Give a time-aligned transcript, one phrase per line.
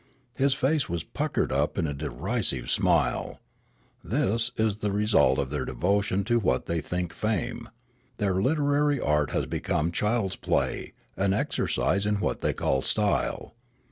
[0.35, 3.39] His face was puckered up in a derisive smile."
[4.19, 7.69] This is the re sult of their devotion to what the}' think fame.
[8.17, 13.53] Their literary art has become child's play, an exercise in what they call style.